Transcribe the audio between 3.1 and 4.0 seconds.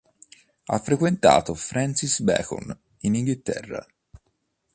Inghilterra.